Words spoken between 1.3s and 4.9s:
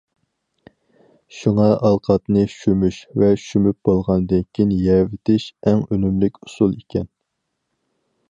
شۇڭا ئالقاتنى شۈمۈش ۋە شۈمۈپ بولغاندىن كېيىن